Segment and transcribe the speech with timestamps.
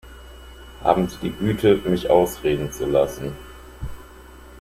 [0.83, 3.33] Haben Sie die Güte, mich ausreden zu lassen.